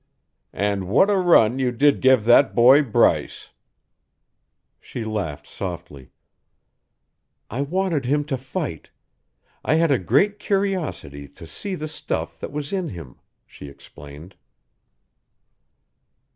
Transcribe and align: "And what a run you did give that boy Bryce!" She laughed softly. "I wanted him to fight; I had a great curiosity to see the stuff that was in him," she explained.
"And 0.55 0.87
what 0.89 1.11
a 1.11 1.15
run 1.19 1.59
you 1.59 1.71
did 1.71 2.01
give 2.01 2.25
that 2.25 2.55
boy 2.55 2.81
Bryce!" 2.81 3.51
She 4.79 5.05
laughed 5.05 5.45
softly. 5.45 6.09
"I 7.51 7.61
wanted 7.61 8.05
him 8.05 8.23
to 8.25 8.35
fight; 8.35 8.89
I 9.63 9.75
had 9.75 9.91
a 9.91 9.99
great 9.99 10.39
curiosity 10.39 11.27
to 11.27 11.45
see 11.45 11.75
the 11.75 11.87
stuff 11.87 12.39
that 12.39 12.51
was 12.51 12.73
in 12.73 12.89
him," 12.89 13.19
she 13.45 13.67
explained. 13.69 14.33